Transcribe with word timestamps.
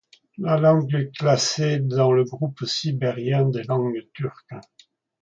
La 0.39 0.57
langue 0.57 0.95
est 0.95 1.15
classée 1.15 1.77
dans 1.77 2.11
le 2.11 2.23
groupe 2.23 2.65
sibérien 2.65 3.45
des 3.49 3.61
langues 3.65 4.07
turques. 4.15 4.55